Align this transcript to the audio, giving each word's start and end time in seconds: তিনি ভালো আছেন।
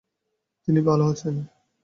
তিনি 0.63 0.79
ভালো 0.81 1.05
আছেন। 1.05 1.35